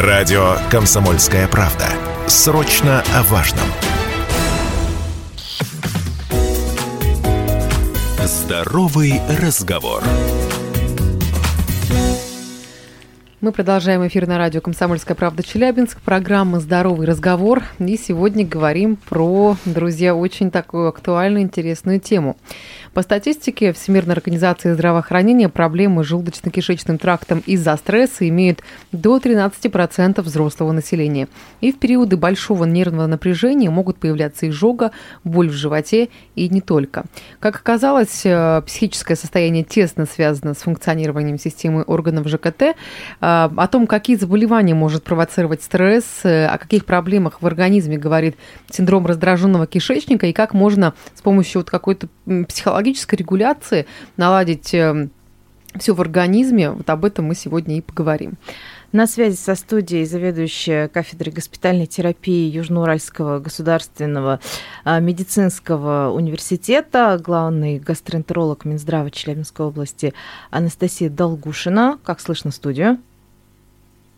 [0.00, 1.84] Радио «Комсомольская правда».
[2.26, 3.66] Срочно о важном.
[8.24, 10.02] Здоровый разговор.
[13.40, 16.02] Мы продолжаем эфир на радио «Комсомольская правда» Челябинск.
[16.02, 17.62] Программа «Здоровый разговор».
[17.78, 22.36] И сегодня говорим про, друзья, очень такую актуальную, интересную тему.
[22.92, 30.72] По статистике Всемирной организации здравоохранения проблемы с желудочно-кишечным трактом из-за стресса имеют до 13% взрослого
[30.72, 31.26] населения.
[31.62, 34.90] И в периоды большого нервного напряжения могут появляться изжога,
[35.24, 37.04] боль в животе и не только.
[37.38, 42.74] Как оказалось, э, психическое состояние тесно связано с функционированием системы органов ЖКТ.
[43.30, 48.36] Э, о том, какие заболевания может провоцировать стресс, э, о каких проблемах в организме говорит
[48.70, 52.08] синдром раздраженного кишечника и как можно с помощью вот какой-то
[52.48, 55.10] психологической регуляции наладить эм,
[55.78, 56.70] все в организме.
[56.70, 58.34] Вот об этом мы сегодня и поговорим.
[58.92, 64.40] На связи со студией заведующая кафедрой госпитальной терапии Южноуральского государственного
[64.82, 70.12] а, медицинского университета, главный гастроэнтеролог Минздрава Челябинской области
[70.50, 72.00] Анастасия Долгушина.
[72.02, 72.98] Как слышно студию?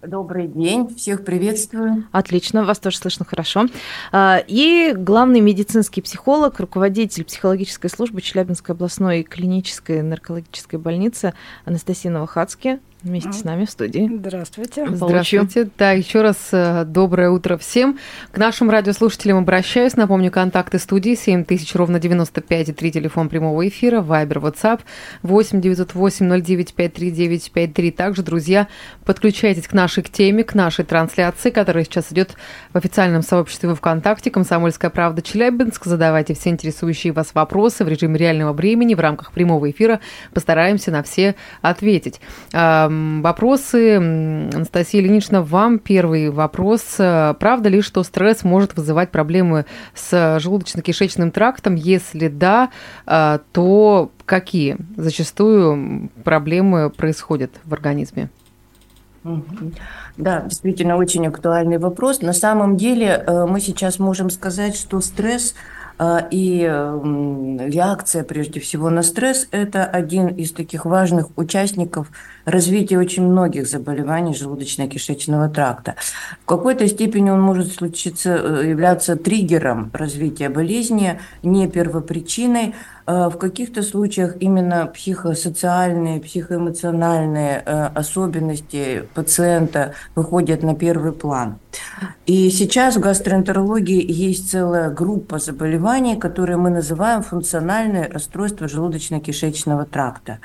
[0.02, 2.08] Добрый день, всех приветствую.
[2.10, 3.66] Отлично, вас тоже слышно хорошо.
[4.10, 12.80] А, и главный медицинский психолог, руководитель психологической службы Челябинской областной клинической наркологической больницы Анастасия Новохадски
[13.02, 14.10] вместе с нами в студии.
[14.12, 14.86] Здравствуйте.
[14.88, 15.68] Здравствуйте.
[15.76, 17.98] Да, еще раз э, доброе утро всем.
[18.30, 19.96] К нашим радиослушателям обращаюсь.
[19.96, 24.80] Напомню, контакты студии 7000 ровно 95 и 3 телефон прямого эфира, Вайбер, WhatsApp
[25.22, 27.90] 8 908 09 539 53.
[27.90, 28.68] Также, друзья,
[29.04, 32.34] подключайтесь к нашей теме, к нашей трансляции, которая сейчас идет
[32.72, 35.84] в официальном сообществе ВКонтакте «Комсомольская правда Челябинск».
[35.84, 40.00] Задавайте все интересующие вас вопросы в режиме реального времени в рамках прямого эфира.
[40.32, 42.20] Постараемся на все ответить
[42.52, 43.96] вопросы.
[43.96, 46.82] Анастасия Ильинична, вам первый вопрос.
[46.96, 51.74] Правда ли, что стресс может вызывать проблемы с желудочно-кишечным трактом?
[51.74, 52.70] Если да,
[53.04, 58.30] а, то какие зачастую проблемы происходят в организме?
[60.16, 62.22] Да, действительно очень актуальный вопрос.
[62.22, 65.54] На самом деле э, мы сейчас можем сказать, что стресс
[65.98, 72.10] а, и реакция, прежде всего, на стресс– это один из таких важных участников
[72.44, 75.94] развития очень многих заболеваний желудочно-кишечного тракта.
[76.42, 82.74] В какой-то степени он может случиться, э, являться триггером развития болезни, не первопричиной,
[83.06, 91.58] Э, в каких-то случаях именно психосоциальные, психоэмоциональные э, особенности пациента выходят на первый план.
[92.26, 100.38] И сейчас в гастроэнтерологии есть целая группа заболеваний, которые мы называем функциональные расстройства желудочно-кишечного тракта.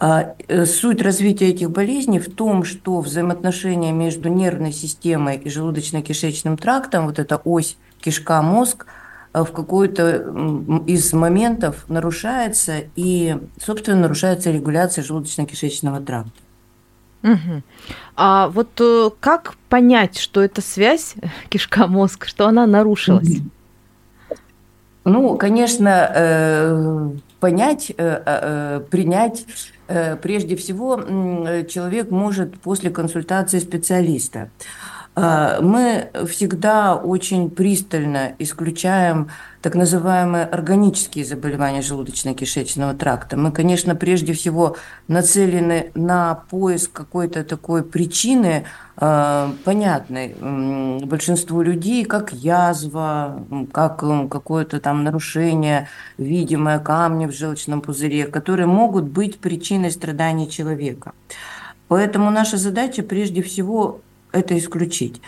[0.00, 6.56] А, э, суть развития этих болезней в том, что взаимоотношения между нервной системой и желудочно-кишечным
[6.56, 8.86] трактом, вот эта ось кишка-мозг–
[9.32, 16.32] Э, в какой-то из моментов нарушается, и, собственно, нарушается регуляция желудочно-кишечного тракта.
[17.22, 17.62] Угу.
[18.16, 21.14] А вот э, как понять, что эта связь
[21.48, 23.38] кишка-мозг, что она нарушилась?
[25.04, 27.92] Ну, конечно, понять,
[28.90, 29.46] принять
[30.22, 30.96] прежде всего
[31.68, 34.50] человек может после консультации специалиста.
[35.14, 39.28] А, мы всегда очень пристально исключаем
[39.60, 43.36] так называемые органические заболевания желудочно-кишечного тракта.
[43.36, 44.76] Мы, конечно, прежде всего
[45.08, 50.36] нацелены на поиск какой-то такой причины, э, понятной
[51.04, 55.88] большинству людей, как язва, как какое-то там нарушение,
[56.18, 61.12] видимое камни в желчном пузыре, которые могут быть причиной страданий человека.
[61.88, 64.02] Поэтому наша задача прежде всего
[64.32, 65.20] это исключить.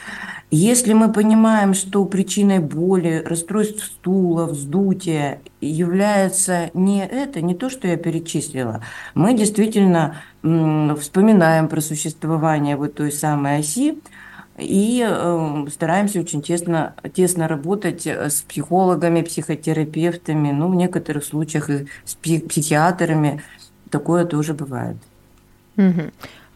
[0.50, 7.87] Если мы понимаем, что причиной боли, расстройств стула, вздутия является не это, не то, что
[7.87, 8.83] я перечислила,
[9.15, 13.99] мы действительно вспоминаем про существование вот той самой оси,
[14.59, 21.87] и э, стараемся очень тесно, тесно работать с психологами, психотерапевтами, ну, в некоторых случаях и
[22.05, 23.43] с психиатрами.
[23.88, 24.97] Такое тоже бывает.
[25.76, 26.11] Угу.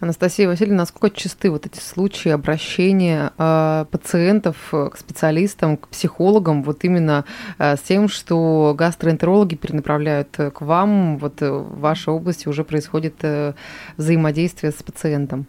[0.04, 6.84] Анастасия Васильевна, насколько часты вот эти случаи обращения э, пациентов к специалистам, к психологам, вот
[6.84, 7.24] именно
[7.58, 13.14] э, с тем, что гастроэнтерологи перенаправляют к вам, вот э, в вашей области уже происходит
[13.22, 13.54] э,
[13.96, 15.46] взаимодействие с пациентом?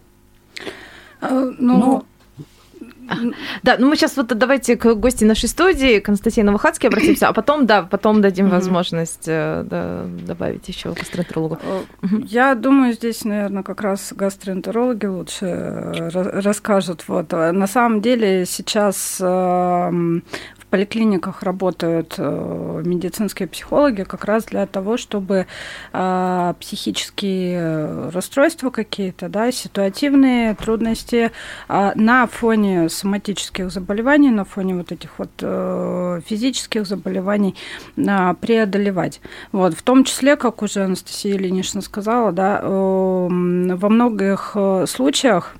[1.20, 2.04] Э, ну, ну
[3.62, 7.32] Да, ну мы сейчас вот давайте к гости нашей студии, к Анастасии Новохадской обратимся, а
[7.32, 11.58] потом, да, потом дадим возможность э, да, добавить еще гастроэнтерологу.
[12.24, 17.04] Я думаю, здесь, наверное, как раз гастроэнтерологи лучше расскажут.
[17.08, 17.32] Вот.
[17.32, 20.22] На самом деле сейчас эм,
[20.66, 25.46] в поликлиниках работают э, медицинские психологи как раз для того, чтобы
[25.92, 31.30] э, психические расстройства какие-то, да, ситуативные трудности
[31.68, 35.30] э, на фоне соматических заболеваний, на фоне вот этих вот
[36.26, 37.54] физических заболеваний
[37.94, 39.20] преодолевать.
[39.52, 45.54] Вот, в том числе, как уже Анастасия Ильинична сказала, да, во многих случаях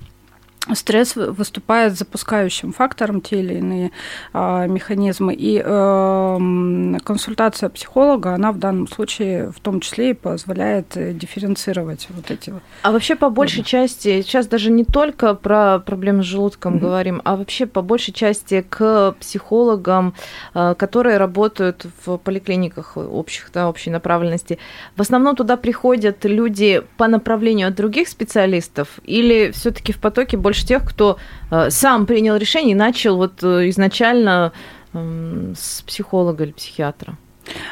[0.75, 3.91] стресс выступает запускающим фактором те или иные
[4.33, 5.33] а, механизмы.
[5.33, 12.07] И э, консультация психолога, она в данном случае в том числе и позволяет э, дифференцировать
[12.09, 12.61] вот эти вот.
[12.83, 13.69] А вообще по большей да.
[13.69, 16.79] части, сейчас даже не только про проблемы с желудком mm-hmm.
[16.79, 20.13] говорим, а вообще по большей части к психологам,
[20.53, 24.59] э, которые работают в поликлиниках общих, да, общей направленности.
[24.95, 30.56] В основном туда приходят люди по направлению от других специалистов или все-таки в потоке больше
[30.57, 31.17] больше тех, кто
[31.51, 34.51] э, сам принял решение и начал вот э, изначально
[34.93, 37.17] с психолога или психиатра?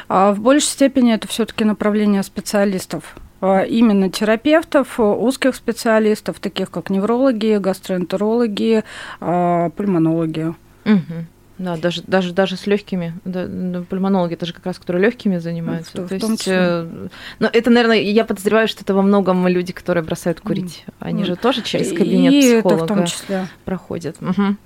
[0.08, 6.88] А в большей степени это все-таки направление специалистов а именно терапевтов, узких специалистов, таких как
[6.88, 8.82] неврологи, гастроэнтерологи,
[9.20, 10.54] а, пульмонологи.
[10.86, 11.26] Угу.
[11.58, 15.92] Да, даже, даже, даже с легкими, да, пульмонологи, это же как раз, которые легкими занимаются.
[15.92, 16.54] В, То в том есть, числе.
[16.58, 17.08] Э,
[17.38, 20.84] но это, наверное, я подозреваю, что это во многом люди, которые бросают курить.
[20.98, 21.26] Они mm.
[21.26, 23.48] же тоже через кабинет и психолога это в том числе.
[23.64, 24.16] проходят.
[24.20, 24.56] Угу.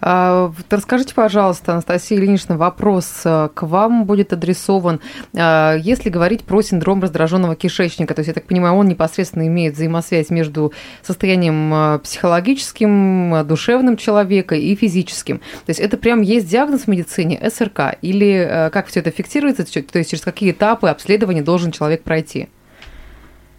[0.00, 5.00] А, расскажите, пожалуйста, Анастасия Ильинична, вопрос э, к вам будет адресован.
[5.34, 9.74] А, если говорить про синдром раздраженного кишечника, то есть, я так понимаю, он непосредственно имеет
[9.74, 10.72] взаимосвязь между
[11.02, 15.38] состоянием э, психологическим, душевным человека и физическим.
[15.38, 19.10] То есть это прям есть есть диагноз в медицине СРК или э, как все это
[19.10, 22.48] фиксируется, то есть через какие этапы обследования должен человек пройти?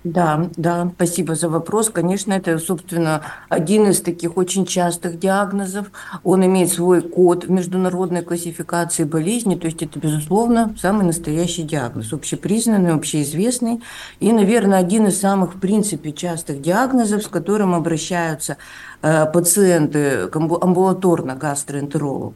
[0.03, 1.89] Да, да, спасибо за вопрос.
[1.89, 5.91] Конечно, это, собственно, один из таких очень частых диагнозов.
[6.23, 12.13] Он имеет свой код в международной классификации болезней, то есть это, безусловно, самый настоящий диагноз,
[12.13, 13.81] общепризнанный, общеизвестный
[14.21, 18.55] и, наверное, один из самых, в принципе, частых диагнозов, с которым обращаются
[19.01, 22.35] э, пациенты к амбулаторно-гастроэнтерологу.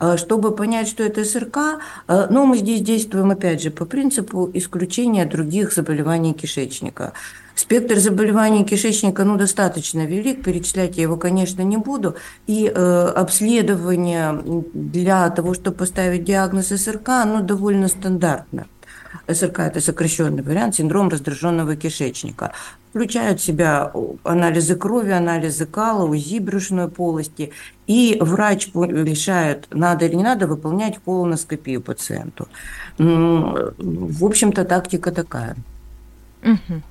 [0.00, 4.50] Э, чтобы понять, что это СРК, э, ну, мы здесь действуем, опять же, по принципу
[4.54, 7.12] исключения других заболеваний кишечника.
[7.54, 12.16] Спектр заболеваний кишечника ну, достаточно велик, перечислять я его, конечно, не буду.
[12.46, 14.42] И э, обследование
[14.72, 18.66] для того, чтобы поставить диагноз СРК, оно довольно стандартно.
[19.28, 22.52] СРК– это сокращенный вариант синдром раздраженного кишечника.
[22.90, 23.92] Включают в себя
[24.24, 27.52] анализы крови, анализы кала, УЗИ брюшной полости.
[27.86, 32.48] И врач решает, надо или не надо выполнять колоноскопию пациенту.
[32.98, 35.56] В общем-то, тактика такая.
[36.42, 36.82] Угу.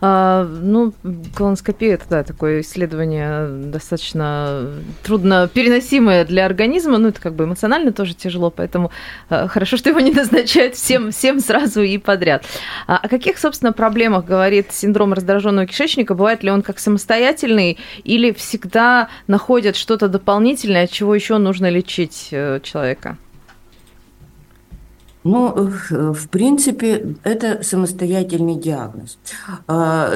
[0.00, 0.92] А, ну,
[1.34, 4.70] колоноскопия это да, такое исследование достаточно
[5.02, 8.90] трудно переносимое для организма, ну, это как бы эмоционально тоже тяжело, поэтому
[9.28, 12.44] а, хорошо, что его не назначают всем, всем сразу и подряд.
[12.86, 16.14] А о каких, собственно, проблемах говорит синдром раздраженного кишечника?
[16.14, 22.28] Бывает ли он как самостоятельный или всегда находят что-то дополнительное, от чего еще нужно лечить
[22.30, 23.16] э, человека?
[25.24, 29.18] Ну, в принципе, это самостоятельный диагноз.
[29.66, 30.10] А,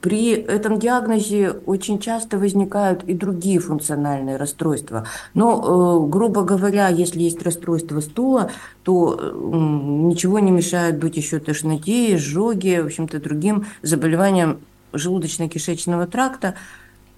[0.00, 5.06] при этом диагнозе очень часто возникают и другие функциональные расстройства.
[5.34, 8.50] Но, э, грубо говоря, если есть расстройство стула,
[8.84, 14.60] то ничего не мешает быть еще тошноте, изжоге, в общем-то, другим заболеваниям
[14.94, 16.56] желудочно-кишечного тракта, Э,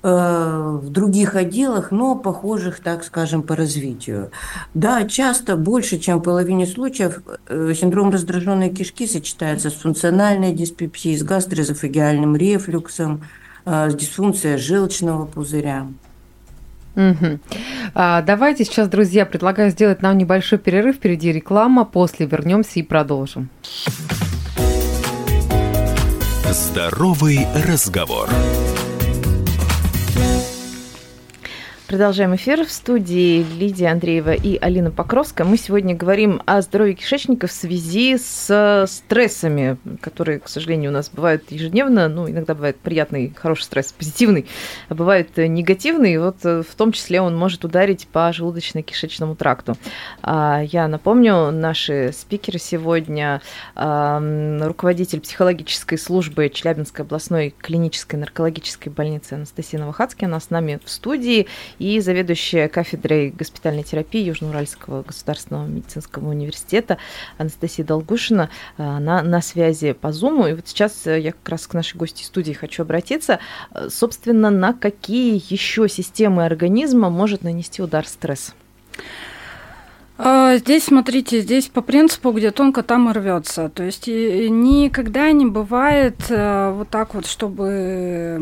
[0.04, 4.30] в других отделах, но похожих, так скажем, по развитию.
[4.75, 11.16] Да, часто, больше, чем в половине случаев, э, синдром раздраженной кишки сочетается с функциональной диспепсией,
[11.16, 13.23] с гастроэзофагиальным рефлюксом,
[13.64, 15.87] э, с дисфункцией желчного пузыря.
[16.96, 17.40] Угу.
[17.94, 20.96] А, давайте сейчас, друзья, предлагаю сделать нам небольшой перерыв.
[20.96, 23.49] Впереди реклама, после вернемся и продолжим.
[26.50, 28.28] Здоровый разговор.
[31.94, 35.46] Продолжаем эфир в студии Лидия Андреева и Алина Покровская.
[35.46, 41.08] Мы сегодня говорим о здоровье кишечника в связи с стрессами, которые, к сожалению, у нас
[41.08, 42.08] бывают ежедневно.
[42.08, 44.46] Ну, иногда бывает приятный, хороший стресс, позитивный,
[44.88, 46.18] а бывает негативный.
[46.18, 49.76] Вот э, в том числе он может ударить по желудочно-кишечному тракту.
[50.20, 53.40] А, я напомню, наши спикеры сегодня
[53.76, 60.28] руководитель психологической службы Челябинской областной клинической наркологической больницы Анастасия Новохадская.
[60.28, 61.46] Она с нами в студии.
[61.84, 66.96] И заведующая кафедрой госпитальной терапии Южноуральского государственного медицинского университета
[67.36, 68.48] Анастасия Долгушина.
[68.78, 70.50] Она на связи по Zoom.
[70.50, 73.38] И вот сейчас я как раз к нашей гости студии хочу обратиться.
[73.90, 78.54] Собственно, на какие еще системы организма может нанести удар стресс?
[80.16, 83.68] А, здесь, смотрите, здесь по принципу, где тонко, там и рвется.
[83.68, 88.38] То есть никогда не бывает э, вот так вот, чтобы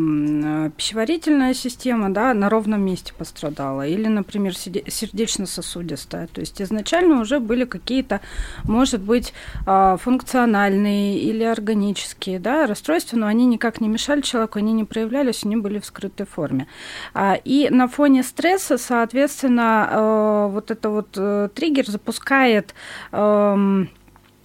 [0.77, 3.87] пищеварительная система да, на ровном месте пострадала.
[3.87, 6.27] Или, например, сердечно-сосудистая.
[6.27, 8.21] То есть изначально уже были какие-то,
[8.65, 9.33] может быть,
[9.65, 15.45] а, функциональные или органические да, расстройства, но они никак не мешали человеку, они не проявлялись,
[15.45, 16.67] они были в скрытой форме.
[17.15, 22.75] А, и на фоне стресса, соответственно, э, вот это вот э, триггер запускает
[23.13, 23.89] эм,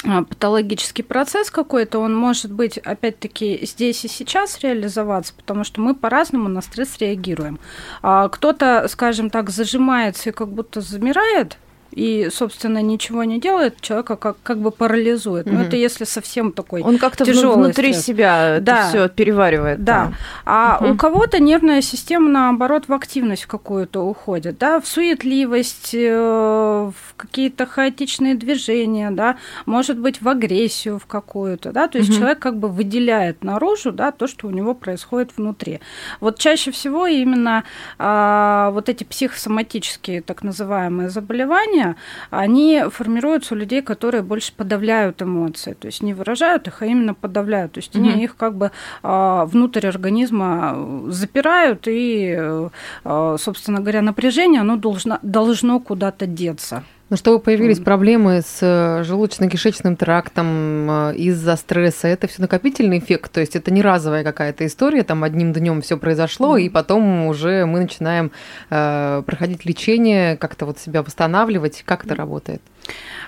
[0.05, 5.95] а, патологический процесс какой-то, он может быть, опять-таки, здесь и сейчас реализоваться, потому что мы
[5.95, 7.59] по-разному на стресс реагируем.
[8.03, 11.57] А кто-то, скажем так, зажимается и как будто замирает,
[11.97, 15.47] и, собственно, ничего не делает, человека как, как бы парализует.
[15.47, 15.55] Угу.
[15.55, 18.05] Но это если совсем такой Он как-то внутри стресс.
[18.05, 18.87] себя да.
[18.87, 19.83] все переваривает.
[19.83, 19.93] Да.
[19.93, 20.15] Там.
[20.45, 20.93] А угу.
[20.93, 27.65] у кого-то нервная система, наоборот, в активность какую-то уходит, да, в суетливость, э, в какие-то
[27.65, 32.19] хаотичные движения, да, может быть, в агрессию в какую-то, да, то есть угу.
[32.19, 35.79] человек как бы выделяет наружу, да, то, что у него происходит внутри.
[36.19, 37.63] Вот чаще всего именно
[37.97, 41.95] а, вот эти психосоматические так называемые заболевания, состояния,
[42.29, 47.13] они формируются у людей, которые больше подавляют эмоции, то есть не выражают их, а именно
[47.13, 48.71] подавляют, то есть они их как бы
[49.03, 50.75] а, внутрь организма
[51.07, 52.35] запирают, и,
[53.03, 56.83] а, собственно говоря, напряжение, оно должно, должно куда-то деться.
[57.09, 63.31] Ну, чтобы появились проблемы с э, желудочно-кишечным трактом э, из-за стресса, это все накопительный эффект,
[63.31, 67.65] то есть это не разовая какая-то история, там одним днем все произошло, и потом уже
[67.65, 68.31] мы начинаем
[68.69, 71.83] э, проходить лечение, как-то вот себя восстанавливать.
[71.85, 72.61] Как это работает?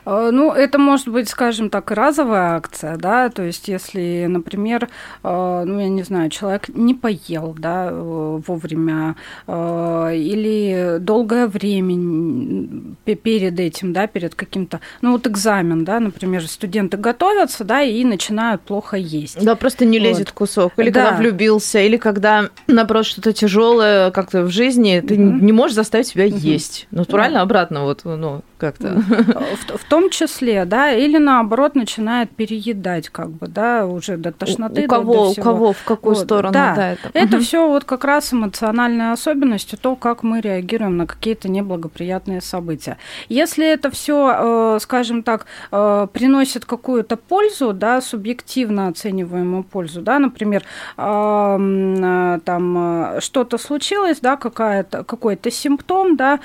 [0.05, 4.89] Э, ну, это может быть, скажем так, разовая акция, да, то есть если, например,
[5.23, 9.15] э, ну, я не знаю, человек не поел, да, э, вовремя,
[9.47, 12.67] или долгое время
[13.05, 18.61] перед этим, да, перед каким-то, ну, вот экзамен, да, например, студенты готовятся, да, и начинают
[18.61, 19.43] плохо есть.
[19.43, 20.31] Да, просто не лезет вот.
[20.31, 21.05] кусок, или да.
[21.05, 25.41] когда влюбился, или когда, наоборот, что-то тяжелое как-то в жизни, ты mm-hmm.
[25.41, 26.37] не можешь заставить себя mm-hmm.
[26.37, 26.87] есть.
[26.91, 27.43] Натурально да.
[27.43, 29.01] обратно, вот, ну, как-то.
[29.01, 34.81] В, в том числе, да, или наоборот начинает переедать, как бы, да, уже до тошноты.
[34.81, 36.75] У, у кого, до у кого, в какую вот, сторону, да.
[36.75, 37.43] да это это угу.
[37.43, 42.97] все вот как раз эмоциональные особенности, то, как мы реагируем на какие-то неблагоприятные события.
[43.27, 50.19] Если это все, э, скажем так, э, приносит какую-то пользу, да, субъективно оцениваемую пользу, да,
[50.19, 50.63] например,
[50.97, 56.39] э, там что-то случилось, да, какая-то, какой-то симптом, да,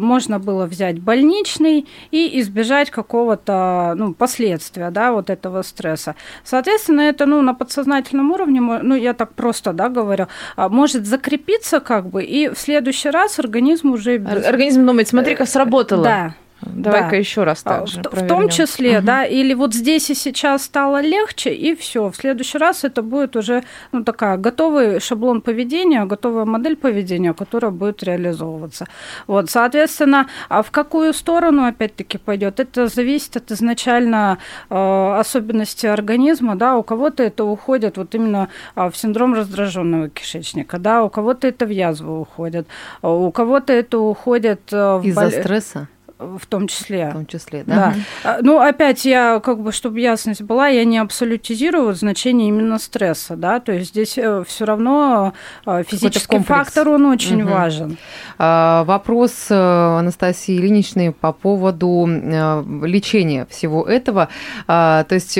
[0.00, 6.16] можно было взять больничный и избежать какого-то ну, последствия да, вот этого стресса.
[6.44, 11.78] Соответственно, это ну, на подсознательном уровне, ну, я так просто да, говорю, а, может закрепиться
[11.78, 14.16] как бы, и в следующий раз организм уже...
[14.16, 16.02] Организм думает, смотри-ка, сработало.
[16.02, 17.16] Да, Давай-ка да.
[17.16, 18.02] еще раз так а, же.
[18.02, 19.06] В, в том числе, угу.
[19.06, 22.10] да, или вот здесь и сейчас стало легче, и все.
[22.10, 27.70] В следующий раз это будет уже ну, такая готовый шаблон поведения, готовая модель поведения, которая
[27.70, 28.86] будет реализовываться.
[29.26, 34.38] Вот, соответственно, а в какую сторону опять-таки пойдет, это зависит от изначально
[34.70, 40.78] э, особенностей организма, да, у кого-то это уходит вот именно э, в синдром раздраженного кишечника,
[40.78, 42.66] да, у кого-то это в язву уходит,
[43.02, 45.30] у кого-то это уходит э, в из-за бол...
[45.30, 47.10] стресса в том числе.
[47.10, 47.94] В том числе, да.
[48.24, 48.38] да.
[48.42, 53.60] Ну, опять я, как бы, чтобы ясность была, я не абсолютизирую значение именно стресса, да,
[53.60, 55.34] то есть здесь э, все равно
[55.66, 57.52] э, физический фактор, он очень угу.
[57.52, 57.98] важен.
[58.38, 64.28] А, вопрос э, Анастасии Ильиничной по поводу лечения всего этого,
[64.66, 65.38] а, то есть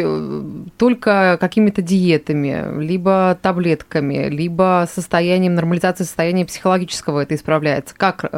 [0.76, 7.94] только какими-то диетами, либо таблетками, либо состоянием нормализации состояния психологического это исправляется.
[7.96, 8.30] Как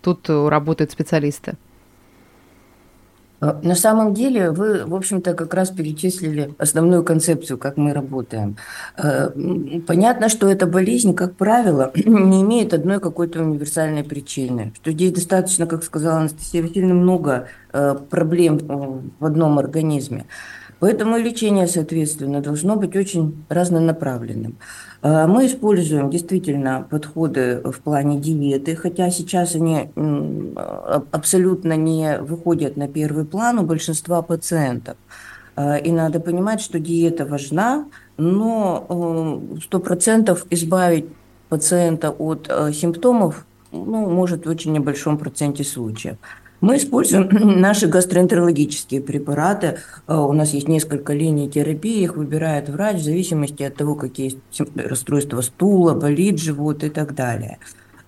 [0.00, 1.56] тут работают специалисты?
[3.42, 8.56] Э, на самом деле вы, в общем-то, как раз перечислили основную концепцию, как мы работаем.
[8.96, 9.30] Э,
[9.86, 14.72] понятно, что эта болезнь, как правило, не имеет одной какой-то универсальной причины.
[14.76, 20.24] Что здесь достаточно, как сказала Анастасия Васильевна, много э, проблем в одном организме.
[20.82, 24.56] Поэтому лечение, соответственно, должно быть очень разнонаправленным.
[25.00, 29.92] А, мы используем действительно подходы в плане диеты, хотя сейчас они
[31.12, 34.96] абсолютно не выходят на первый план у большинства пациентов.
[35.54, 37.86] А, и надо понимать, что диета важна,
[38.16, 38.84] но
[39.70, 41.06] 100% избавить
[41.48, 46.16] пациента от э, симптомов ну, может в очень небольшом проценте случаев.
[46.62, 47.28] Мы используем
[47.60, 49.78] наши гастроэнтерологические препараты.
[50.06, 54.40] Э, у нас есть несколько линий терапии, их выбирает врач в зависимости от того, какие
[54.76, 57.58] расстройства стула, болит живот и так далее.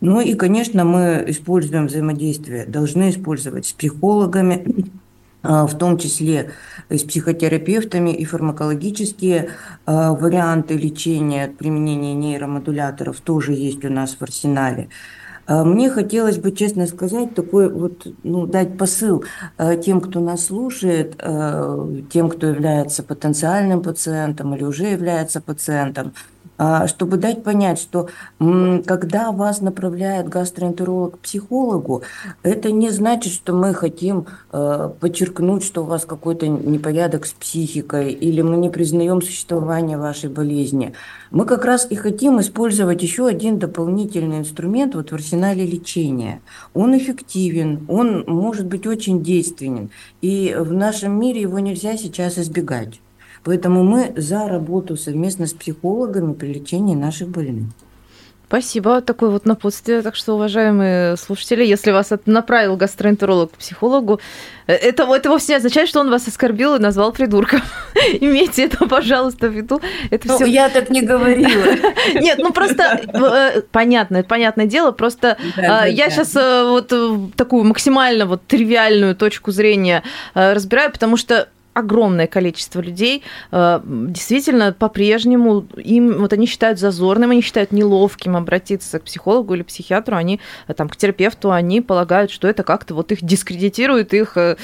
[0.01, 4.65] Ну и, конечно, мы используем взаимодействие, должны использовать с психологами,
[5.43, 6.53] э, в том числе
[6.89, 9.49] с психотерапевтами и фармакологические
[9.85, 14.91] э, варианты лечения, применения нейромодуляторов тоже есть у нас в арсенале.
[15.47, 19.25] А мне хотелось бы, честно сказать, такой вот, ну, дать посыл
[19.59, 26.15] э, тем, кто нас слушает, э, тем, кто является потенциальным пациентом или уже является пациентом,
[26.15, 26.34] а,
[26.87, 28.09] чтобы дать понять, что
[28.39, 32.03] когда вас направляет гастроэнтеролог к психологу,
[32.43, 38.13] это не значит, что мы хотим э, подчеркнуть, что у вас какой-то непорядок с психикой,
[38.13, 40.95] или мы не признаем существование вашей болезни.
[41.31, 46.41] Мы как раз и хотим использовать еще один дополнительный инструмент вот в арсенале лечения.
[46.75, 53.01] Он эффективен, он может быть очень действенен, и в нашем мире его нельзя сейчас избегать.
[53.45, 57.67] Поэтому мы за работу совместно с психологами при лечении наших больных.
[58.47, 59.01] Спасибо.
[59.01, 60.01] Такое вот напутствие.
[60.03, 64.21] Так что, уважаемые слушатели, если вас направил гастроэнтеролог к психологу,
[64.67, 67.63] э, это, это вовсе не означает, что он вас оскорбил и назвал придурком.
[68.21, 69.81] Имейте это, пожалуйста, в виду.
[70.11, 70.45] Это ну, все...
[70.45, 71.75] Я так не говорила.
[72.15, 74.93] Нет, ну просто э, понятно, понятное дело.
[74.93, 76.93] Просто да, я сейчас э, вот
[77.35, 80.03] такую максимально вот тривиальную точку зрения
[80.35, 87.43] разбираю, потому что огромное количество людей э, действительно по-прежнему им вот они считают зазорным, они
[87.43, 92.49] считают неловким обратиться к психологу или психиатру, они э, там к терапевту, они полагают, что
[92.49, 94.57] это как-то вот их дискредитирует их э,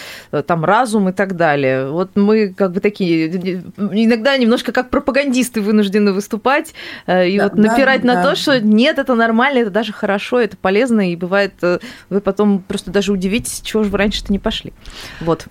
[0.47, 1.91] там разум и так далее.
[1.91, 6.75] Вот мы как бы такие иногда немножко как пропагандисты вынуждены выступать
[7.09, 8.31] и да, вот напирать да, на да.
[8.31, 11.55] то, что нет, это нормально, это даже хорошо, это полезно и бывает
[12.09, 14.73] вы потом просто даже удивитесь, чего же вы раньше-то не пошли.
[15.21, 15.47] Вот.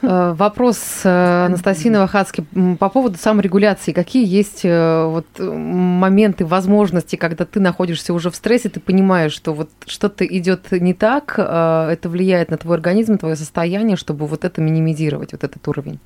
[0.00, 2.44] Вопрос Э, Анастасия Новохадский
[2.76, 3.92] по поводу саморегуляции.
[3.92, 9.52] Какие есть э, вот моменты, возможности, когда ты находишься уже в стрессе, ты понимаешь, что
[9.52, 14.44] вот что-то идет не так, э, это влияет на твой организм, твое состояние, чтобы вот
[14.44, 15.98] это минимизировать, вот этот уровень?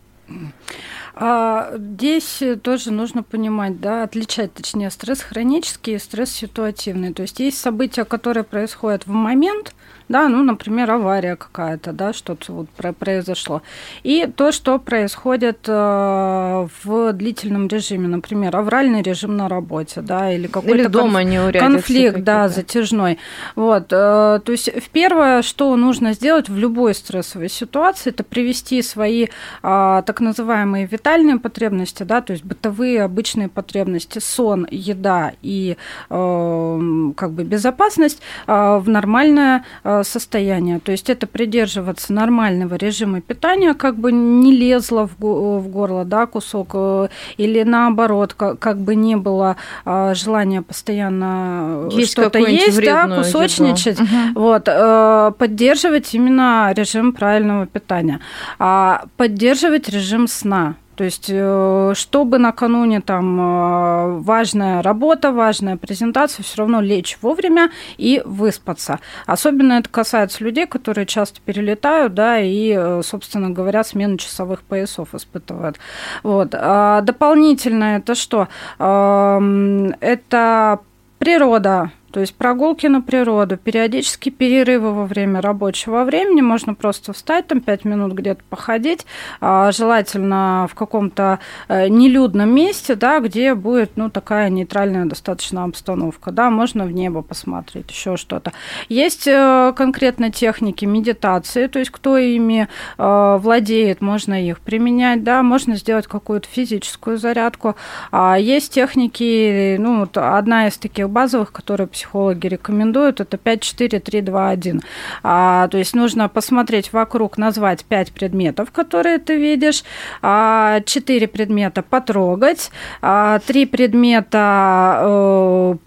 [1.15, 7.15] А здесь тоже нужно понимать, да, отличать, точнее, стресс хронический и стресс ситуативный.
[7.15, 9.75] То есть есть события, которые происходят в момент,
[10.09, 13.63] да, ну, например, авария какая-то, да, что-то вот произошло.
[14.05, 20.47] И то, что происходит э, в длительном режиме, например, авральный режим на работе, да, или
[20.47, 21.59] какой-то дома конф...
[21.59, 23.19] конфликт, да, затяжной.
[23.57, 29.25] Вот, э, то есть первое, что нужно сделать в любой стрессовой ситуации, это привести свои
[29.25, 29.29] э,
[29.63, 35.77] так называемые витальные потребности, да, то есть бытовые обычные потребности, сон, еда и
[36.09, 39.65] как бы безопасность в нормальное
[40.03, 40.81] состояние.
[40.81, 46.27] То есть это придерживаться нормального режима питания, как бы не лезло в, в горло да,
[46.27, 53.09] кусок, э, или наоборот, как, как бы не было желания постоянно есть что-то есть, да,
[53.09, 54.01] кусочничать.
[54.01, 54.07] Угу.
[54.35, 58.21] Вот, э, поддерживать именно режим правильного питания.
[58.59, 60.75] А поддерживать режим сна.
[60.97, 67.71] То есть, э, чтобы накануне там э, важная работа, важная презентация, все равно лечь вовремя
[67.99, 69.01] и выспаться.
[69.27, 75.15] Особенно это касается людей, которые часто перелетают, да, и, э, собственно говоря, смену часовых поясов
[75.15, 75.79] испытывают.
[76.23, 76.55] Вот.
[76.55, 78.49] А дополнительно это что?
[78.79, 80.81] Эм, это
[81.19, 87.47] природа то есть прогулки на природу, периодически перерывы во время рабочего времени, можно просто встать,
[87.47, 89.05] там 5 минут где-то походить,
[89.43, 96.31] а, желательно в каком-то э, нелюдном месте, да, где будет ну, такая нейтральная достаточно обстановка.
[96.31, 98.55] Да, можно в небо посмотреть, еще что-то.
[98.89, 105.43] Есть э, конкретно техники медитации, то есть кто ими э, владеет, можно их применять, да,
[105.43, 107.77] можно сделать какую-то физическую зарядку.
[108.11, 114.01] А есть техники, ну, вот одна из таких базовых, которые психологи рекомендуют, это 5, 4,
[114.01, 114.83] 3, 2, 1.
[115.23, 119.83] А, то есть нужно посмотреть вокруг, назвать 5 предметов, которые ты видишь,
[120.23, 122.71] а, 4 предмета потрогать,
[123.03, 125.01] а, 3 предмета,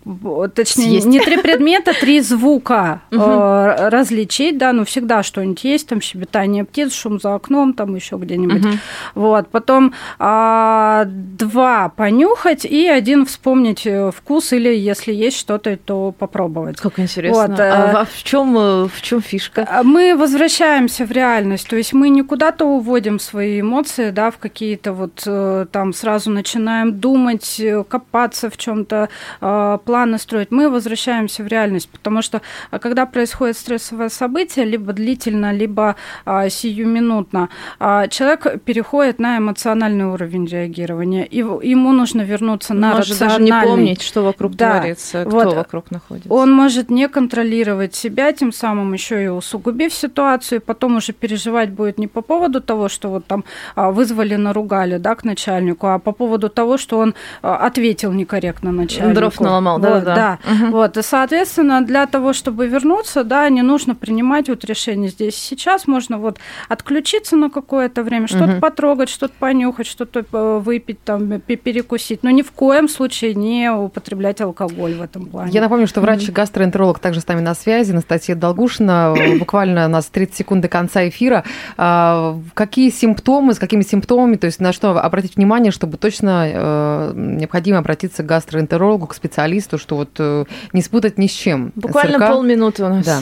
[0.05, 1.08] э, точнее, Съесть.
[1.08, 6.93] не 3 предмета, 3 звука э, различить, да, ну всегда что-нибудь есть, там щебетание птиц,
[6.93, 8.79] шум за окном, там еще где-нибудь.
[9.15, 15.98] Вот, потом а, два понюхать и один вспомнить э, вкус или если есть что-то, то
[16.17, 16.77] попробовать.
[16.77, 17.47] Как интересно.
[17.47, 18.53] Вот, а в чем,
[18.88, 19.67] в чем фишка?
[19.83, 24.93] Мы возвращаемся в реальность, то есть мы не куда-то уводим свои эмоции, да, в какие-то
[24.93, 25.27] вот
[25.71, 29.09] там сразу начинаем думать, копаться в чем-то,
[29.39, 30.51] планы строить.
[30.51, 32.41] Мы возвращаемся в реальность, потому что
[32.79, 41.38] когда происходит стрессовое событие, либо длительно, либо сиюминутно, человек переходит на эмоциональный уровень реагирования, и
[41.38, 44.79] ему нужно вернуться на может даже не помнить, что вокруг да.
[44.79, 45.53] творится, кто вот.
[45.55, 46.32] вокруг находится.
[46.34, 51.97] Он может не контролировать себя, тем самым еще и усугубив ситуацию, потом уже переживать будет
[51.97, 53.43] не по поводу того, что вот там
[53.75, 58.71] а, вызвали, наругали, да, к начальнику, а по поводу того, что он а, ответил некорректно
[58.71, 59.15] начальнику.
[59.15, 60.15] Дров наломал, да, вот, да.
[60.15, 60.39] да.
[60.52, 60.71] Угу.
[60.71, 65.88] Вот, и, соответственно, для того, чтобы вернуться, да, не нужно принимать вот решение здесь сейчас,
[65.88, 68.62] можно вот отключиться на какое-то время, что-то угу.
[68.62, 74.41] потрогать, что-то понюхать, что-то э, выпить, там, перекусить, но ни в коем случае не употреблять
[74.41, 75.52] алкоголь в этом плане.
[75.52, 79.15] Я напомню, что врач-гастроэнтеролог также с нами на связи, Анастасия Долгушина.
[79.39, 81.43] Буквально у нас 30 секунд до конца эфира.
[81.77, 87.13] А, какие симптомы, с какими симптомами, то есть на что обратить внимание, чтобы точно э,
[87.15, 91.71] необходимо обратиться к гастроэнтерологу, к специалисту, что вот э, не спутать ни с чем.
[91.75, 92.27] Буквально СРК...
[92.27, 93.05] полминуты у нас.
[93.05, 93.21] Да.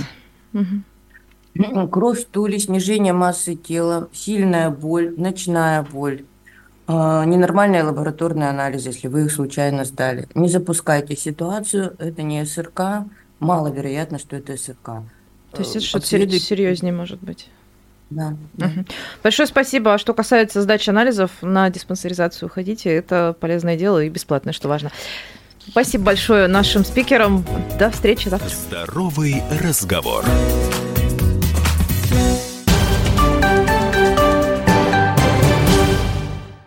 [0.54, 1.88] Угу.
[1.88, 6.24] Кровь в туле, снижение массы тела, сильная боль, ночная боль,
[6.88, 10.28] ненормальные лабораторные анализы, если вы их случайно сдали.
[10.36, 13.06] Не запускайте ситуацию, это не СРК,
[13.40, 14.86] маловероятно, что это СРК.
[15.52, 16.40] То есть это что-то Обследуйте...
[16.40, 17.50] серьезнее может быть.
[18.10, 18.68] Да, да.
[18.68, 18.86] Угу.
[19.24, 19.94] Большое спасибо.
[19.94, 22.90] А что касается сдачи анализов, на диспансеризацию ходите.
[22.90, 24.92] Это полезное дело и бесплатное, что важно.
[25.70, 27.46] Спасибо большое нашим спикерам.
[27.78, 28.50] До встречи завтра.
[28.50, 30.24] Здоровый разговор.